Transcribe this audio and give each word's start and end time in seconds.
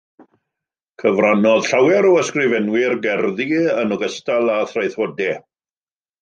Cyfrannodd 1.01 1.67
llawer 1.71 2.07
o 2.11 2.13
ysgrifenwyr 2.21 2.95
gerddi 3.05 3.47
yn 3.83 3.95
ogystal 3.99 4.51
â 4.57 4.57
thraethodau. 4.73 5.37